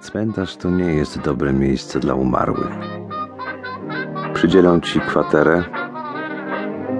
Cmentarz 0.00 0.56
to 0.56 0.70
nie 0.70 0.94
jest 0.94 1.20
dobre 1.20 1.52
miejsce 1.52 2.00
dla 2.00 2.14
umarłych. 2.14 2.72
Przydzielą 4.34 4.80
ci 4.80 5.00
kwaterę, 5.00 5.64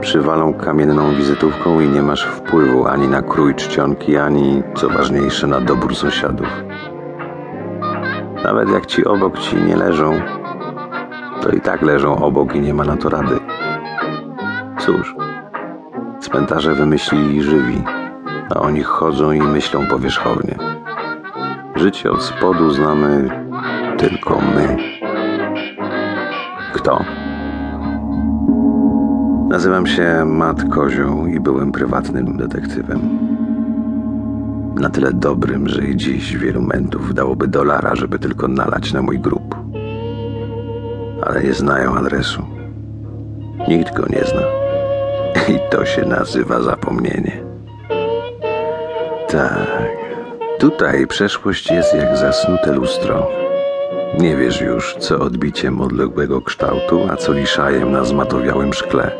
przywalą 0.00 0.54
kamienną 0.54 1.14
wizytówką 1.14 1.80
i 1.80 1.88
nie 1.88 2.02
masz 2.02 2.24
wpływu 2.24 2.86
ani 2.86 3.08
na 3.08 3.22
krój 3.22 3.54
czcionki, 3.54 4.16
ani, 4.16 4.62
co 4.74 4.88
ważniejsze, 4.88 5.46
na 5.46 5.60
dobór 5.60 5.96
sąsiadów. 5.96 6.48
Nawet 8.44 8.70
jak 8.70 8.86
ci 8.86 9.04
obok 9.04 9.38
ci 9.38 9.56
nie 9.56 9.76
leżą, 9.76 10.20
to 11.42 11.50
i 11.50 11.60
tak 11.60 11.82
leżą 11.82 12.16
obok 12.24 12.54
i 12.54 12.60
nie 12.60 12.74
ma 12.74 12.84
na 12.84 12.96
to 12.96 13.08
rady. 13.08 13.40
Cóż, 14.78 15.14
cmentarze 16.20 16.74
wymyślili 16.74 17.42
żywi, 17.42 17.82
a 18.54 18.60
oni 18.60 18.82
chodzą 18.82 19.32
i 19.32 19.42
myślą 19.42 19.86
powierzchownie. 19.86 20.65
Życie 21.76 22.10
od 22.10 22.22
spodu 22.22 22.70
znamy 22.70 23.28
tylko 23.98 24.40
my. 24.40 24.76
Kto? 26.74 27.04
Nazywam 29.48 29.86
się 29.86 30.24
Matt 30.24 30.74
Kozioł 30.74 31.26
i 31.26 31.40
byłem 31.40 31.72
prywatnym 31.72 32.36
detektywem. 32.36 33.00
Na 34.80 34.90
tyle 34.90 35.12
dobrym, 35.12 35.68
że 35.68 35.84
i 35.84 35.96
dziś 35.96 36.36
wielu 36.36 36.62
mentów 36.62 37.14
dałoby 37.14 37.48
dolara, 37.48 37.94
żeby 37.94 38.18
tylko 38.18 38.48
nalać 38.48 38.92
na 38.92 39.02
mój 39.02 39.18
grób. 39.18 39.54
Ale 41.22 41.42
nie 41.42 41.52
znają 41.52 41.94
adresu. 41.94 42.42
Nikt 43.68 43.96
go 43.96 44.06
nie 44.10 44.24
zna. 44.24 44.42
I 45.54 45.70
to 45.70 45.84
się 45.84 46.02
nazywa 46.02 46.62
zapomnienie. 46.62 47.42
Tak. 49.28 49.95
Tutaj 50.66 51.06
przeszłość 51.06 51.70
jest 51.70 51.94
jak 51.94 52.16
zasnute 52.16 52.72
lustro. 52.72 53.30
Nie 54.18 54.36
wiesz 54.36 54.60
już, 54.60 54.96
co 54.96 55.18
odbiciem 55.18 55.80
odległego 55.80 56.40
kształtu, 56.40 57.08
a 57.10 57.16
co 57.16 57.32
liszajem 57.32 57.92
na 57.92 58.04
zmatowiałym 58.04 58.72
szkle. 58.72 59.10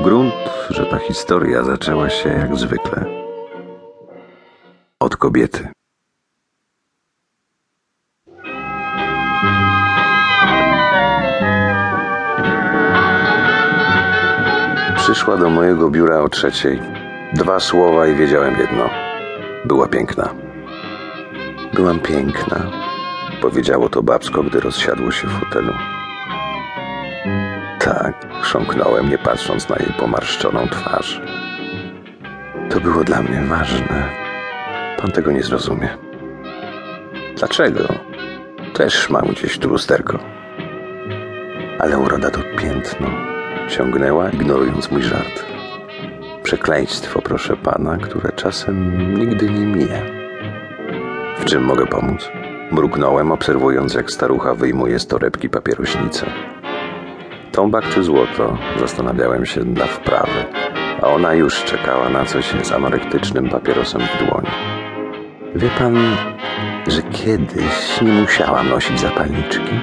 Grunt, 0.00 0.34
że 0.70 0.86
ta 0.86 0.98
historia 0.98 1.64
zaczęła 1.64 2.10
się 2.10 2.28
jak 2.28 2.56
zwykle. 2.56 3.04
Od 5.00 5.16
kobiety. 5.16 5.68
Przyszła 14.96 15.36
do 15.36 15.50
mojego 15.50 15.90
biura 15.90 16.20
o 16.20 16.28
trzeciej. 16.28 16.80
Dwa 17.34 17.60
słowa 17.60 18.06
i 18.06 18.14
wiedziałem 18.14 18.58
jedno. 18.58 19.05
Była 19.66 19.88
piękna. 19.88 20.34
Byłam 21.74 22.00
piękna, 22.00 22.70
powiedziało 23.40 23.88
to 23.88 24.02
babsko, 24.02 24.42
gdy 24.42 24.60
rozsiadło 24.60 25.10
się 25.10 25.28
w 25.28 25.30
fotelu. 25.30 25.72
Tak, 27.80 28.14
chrząknąłem, 28.42 29.10
nie 29.10 29.18
patrząc 29.18 29.68
na 29.68 29.76
jej 29.76 29.92
pomarszczoną 29.98 30.68
twarz. 30.68 31.20
To 32.70 32.80
było 32.80 33.04
dla 33.04 33.22
mnie 33.22 33.42
ważne. 33.48 34.08
Pan 34.98 35.10
tego 35.12 35.30
nie 35.30 35.42
zrozumie. 35.42 35.88
Dlaczego? 37.36 37.80
Też 38.74 39.10
mam 39.10 39.26
gdzieś 39.26 39.58
tu 39.58 39.68
lusterko. 39.68 40.18
Ale 41.78 41.98
uroda 41.98 42.30
to 42.30 42.40
piętno. 42.58 43.06
Ciągnęła, 43.68 44.30
ignorując 44.30 44.90
mój 44.90 45.02
żart. 45.02 45.55
Przekleństwo, 46.46 47.22
proszę 47.22 47.56
pana, 47.56 47.96
które 47.96 48.32
czasem 48.32 49.08
nigdy 49.18 49.50
nie 49.50 49.66
mija. 49.66 50.02
W 51.38 51.44
czym 51.44 51.64
mogę 51.64 51.86
pomóc? 51.86 52.30
Mruknąłem, 52.70 53.32
obserwując, 53.32 53.94
jak 53.94 54.10
starucha 54.10 54.54
wyjmuje 54.54 54.98
z 54.98 55.06
torebki 55.06 55.50
papierośnicę. 55.50 56.26
Tombak 57.52 57.88
czy 57.88 58.02
złoto? 58.02 58.58
Zastanawiałem 58.80 59.46
się 59.46 59.64
dla 59.64 59.86
wprawy, 59.86 60.44
a 61.02 61.06
ona 61.06 61.34
już 61.34 61.64
czekała 61.64 62.08
na 62.08 62.24
coś 62.24 62.54
z 62.62 62.72
anorektycznym 62.72 63.48
papierosem 63.48 64.00
w 64.00 64.26
dłoni. 64.26 64.50
Wie 65.54 65.70
pan, 65.78 65.96
że 66.86 67.02
kiedyś 67.02 68.00
nie 68.02 68.12
musiałam 68.12 68.68
nosić 68.68 69.00
zapalniczki? 69.00 69.80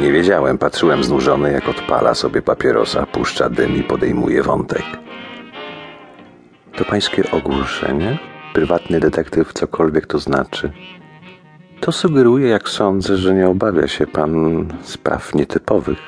Nie 0.00 0.12
wiedziałem, 0.12 0.58
patrzyłem 0.58 1.04
znużony, 1.04 1.52
jak 1.52 1.68
odpala 1.68 2.14
sobie 2.14 2.42
papierosa, 2.42 3.06
puszcza 3.06 3.50
dym 3.50 3.76
i 3.76 3.82
podejmuje 3.82 4.42
wątek. 4.42 4.84
To 6.78 6.84
pańskie 6.84 7.30
ogłoszenie? 7.30 8.18
Prywatny 8.54 9.00
detektyw, 9.00 9.52
cokolwiek 9.52 10.06
to 10.06 10.18
znaczy. 10.18 10.72
To 11.80 11.92
sugeruje, 11.92 12.48
jak 12.48 12.68
sądzę, 12.68 13.16
że 13.16 13.34
nie 13.34 13.48
obawia 13.48 13.88
się 13.88 14.06
pan 14.06 14.66
spraw 14.82 15.34
nietypowych. 15.34 15.98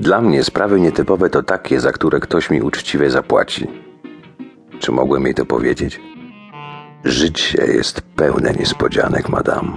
Dla 0.00 0.20
mnie 0.20 0.44
sprawy 0.44 0.80
nietypowe 0.80 1.30
to 1.30 1.42
takie, 1.42 1.80
za 1.80 1.92
które 1.92 2.20
ktoś 2.20 2.50
mi 2.50 2.62
uczciwie 2.62 3.10
zapłaci. 3.10 3.66
Czy 4.78 4.92
mogłem 4.92 5.24
jej 5.24 5.34
to 5.34 5.46
powiedzieć? 5.46 6.00
Życie 7.04 7.64
jest 7.66 8.00
pełne 8.00 8.52
niespodzianek, 8.52 9.28
madam. 9.28 9.76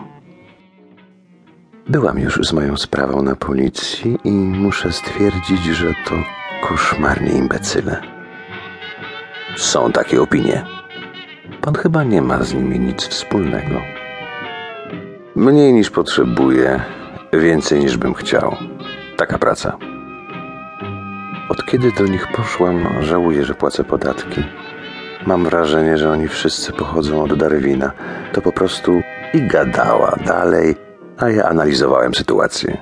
Byłam 1.88 2.20
już 2.20 2.40
z 2.44 2.54
moją 2.54 2.78
sprawą 2.78 3.22
na 3.22 3.36
policji 3.36 4.18
i 4.24 4.31
muszę 4.31 4.92
stwierdzić, 4.92 5.64
że 5.66 5.94
to 6.06 6.16
koszmarnie 6.62 7.31
imbecyle. 7.31 8.19
Są 9.59 9.92
takie 9.92 10.22
opinie. 10.22 10.66
Pan 11.62 11.75
chyba 11.75 12.03
nie 12.03 12.22
ma 12.22 12.44
z 12.44 12.53
nimi 12.53 12.80
nic 12.80 13.08
wspólnego. 13.08 13.81
Mniej 15.36 15.74
niż 15.74 15.90
potrzebuję, 15.90 16.81
więcej 17.34 17.80
niż 17.80 17.98
bym 17.98 18.14
chciał. 18.14 18.56
Taka 19.18 19.38
praca. 19.38 19.78
Od 21.50 21.66
kiedy 21.66 21.92
do 21.92 22.03
nich 22.03 22.28
poszłam, 22.36 22.88
żałuję, 23.02 23.46
że 23.46 23.53
płacę 23.56 23.84
podatki. 23.84 24.44
Mam 25.25 25.44
wrażenie, 25.44 25.98
że 25.98 26.12
oni 26.12 26.28
wszyscy 26.28 26.74
pochodzą 26.74 27.24
od 27.24 27.38
Darwina. 27.38 27.92
To 28.34 28.42
po 28.42 28.52
prostu 28.52 29.02
i 29.34 29.48
gadała 29.48 30.16
dalej, 30.25 30.75
a 31.18 31.30
ja 31.30 31.44
analizowałem 31.44 32.16
sytuację. 32.16 32.78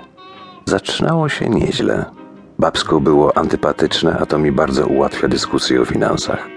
Zaczynało 0.65 1.29
się 1.29 1.49
nieźle. 1.49 2.05
Babsko 2.59 2.99
było 2.99 3.37
antypatyczne, 3.37 4.17
a 4.19 4.25
to 4.25 4.37
mi 4.39 4.51
bardzo 4.51 4.87
ułatwia 4.87 5.27
dyskusję 5.27 5.81
o 5.81 5.85
finansach. 5.85 6.56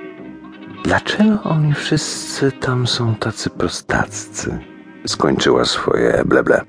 Dlaczego 0.90 1.42
oni 1.42 1.74
wszyscy 1.74 2.52
tam 2.52 2.86
są 2.86 3.14
tacy 3.14 3.50
prostaccy? 3.50 4.58
Skończyła 5.06 5.64
swoje 5.64 6.22
bleble. 6.26 6.60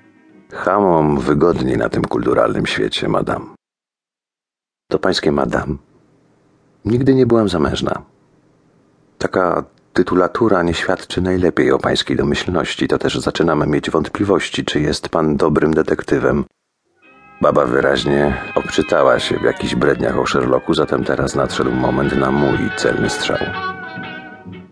Hamom 0.53 1.19
wygodniej 1.19 1.77
na 1.77 1.89
tym 1.89 2.03
kulturalnym 2.03 2.65
świecie, 2.65 3.07
madam. 3.07 3.55
To 4.91 4.99
pańskie 4.99 5.31
madam. 5.31 5.77
Nigdy 6.85 7.15
nie 7.15 7.25
byłam 7.25 7.49
zamężna. 7.49 8.01
Taka 9.17 9.63
tytulatura 9.93 10.63
nie 10.63 10.73
świadczy 10.73 11.21
najlepiej 11.21 11.71
o 11.71 11.77
pańskiej 11.77 12.17
domyślności. 12.17 12.87
To 12.87 12.97
też 12.97 13.19
zaczynamy 13.19 13.67
mieć 13.67 13.89
wątpliwości, 13.89 14.65
czy 14.65 14.79
jest 14.79 15.09
pan 15.09 15.37
dobrym 15.37 15.73
detektywem. 15.73 16.45
Baba 17.41 17.65
wyraźnie 17.65 18.37
obczytała 18.55 19.19
się 19.19 19.39
w 19.39 19.43
jakichś 19.43 19.75
bredniach 19.75 20.19
o 20.19 20.27
Sherlocku, 20.27 20.73
zatem 20.73 21.03
teraz 21.03 21.35
nadszedł 21.35 21.71
moment 21.71 22.17
na 22.17 22.31
mój 22.31 22.57
celny 22.77 23.09
strzał. 23.09 23.70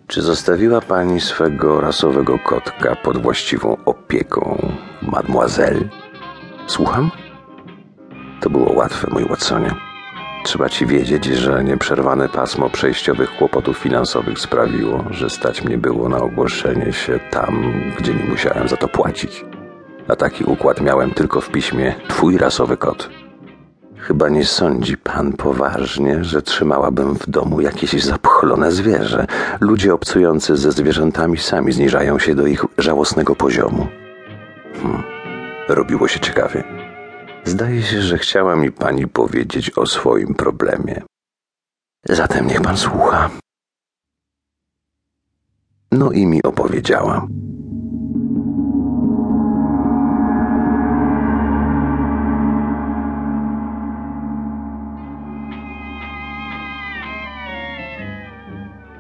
Czy 0.09 0.21
zostawiła 0.21 0.81
pani 0.81 1.21
swego 1.21 1.81
rasowego 1.81 2.39
kotka 2.39 2.95
pod 2.95 3.21
właściwą 3.21 3.77
opieką, 3.85 4.71
mademoiselle? 5.01 5.89
Słucham? 6.67 7.11
To 8.41 8.49
było 8.49 8.73
łatwe, 8.73 9.07
mój 9.11 9.25
Watsonie. 9.25 9.75
Trzeba 10.43 10.69
ci 10.69 10.85
wiedzieć, 10.85 11.25
że 11.25 11.63
nieprzerwane 11.63 12.29
pasmo 12.29 12.69
przejściowych 12.69 13.37
kłopotów 13.37 13.77
finansowych 13.77 14.39
sprawiło, 14.39 15.05
że 15.11 15.29
stać 15.29 15.63
mnie 15.63 15.77
było 15.77 16.09
na 16.09 16.17
ogłoszenie 16.17 16.93
się 16.93 17.19
tam, 17.31 17.73
gdzie 17.97 18.13
nie 18.13 18.23
musiałem 18.23 18.67
za 18.67 18.77
to 18.77 18.87
płacić. 18.87 19.45
A 20.07 20.15
taki 20.15 20.43
układ 20.43 20.81
miałem 20.81 21.11
tylko 21.11 21.41
w 21.41 21.49
piśmie 21.49 21.95
Twój 22.07 22.37
rasowy 22.37 22.77
kot. 22.77 23.09
Chyba 23.99 24.29
nie 24.29 24.45
sądzi 24.45 24.97
pan 24.97 25.33
poważnie, 25.33 26.23
że 26.23 26.41
trzymałabym 26.41 27.15
w 27.15 27.29
domu 27.29 27.61
jakieś 27.61 28.03
zapchlone 28.03 28.71
zwierzę. 28.71 29.27
Ludzie 29.59 29.93
obcujący 29.93 30.57
ze 30.57 30.71
zwierzętami 30.71 31.37
sami 31.37 31.71
zniżają 31.71 32.19
się 32.19 32.35
do 32.35 32.47
ich 32.47 32.65
żałosnego 32.77 33.35
poziomu. 33.35 33.87
Hmm. 34.81 35.03
Robiło 35.69 36.07
się 36.07 36.19
ciekawie. 36.19 36.63
Zdaje 37.43 37.83
się, 37.83 38.01
że 38.01 38.17
chciała 38.17 38.55
mi 38.55 38.71
pani 38.71 39.07
powiedzieć 39.07 39.77
o 39.77 39.85
swoim 39.85 40.33
problemie. 40.33 41.01
Zatem 42.05 42.47
niech 42.47 42.61
pan 42.61 42.77
słucha. 42.77 43.29
No 45.91 46.11
i 46.11 46.25
mi 46.25 46.43
opowiedziała. 46.43 47.27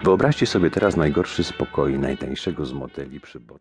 Wyobraźcie 0.09 0.45
sobie 0.45 0.69
teraz 0.71 0.97
najgorszy 0.97 1.43
spokój 1.43 1.99
najtańszego 1.99 2.65
z 2.65 2.73
moteli 2.73 3.19
przy. 3.19 3.39